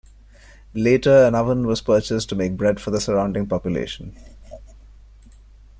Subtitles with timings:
[0.73, 4.17] Later an oven was purchased to make bread for the surrounding population.